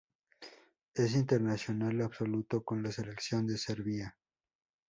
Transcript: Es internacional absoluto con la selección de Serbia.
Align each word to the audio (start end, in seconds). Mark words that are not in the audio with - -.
Es 0.95 1.13
internacional 1.13 2.01
absoluto 2.01 2.63
con 2.65 2.81
la 2.81 2.91
selección 2.91 3.45
de 3.45 3.59
Serbia. 3.59 4.17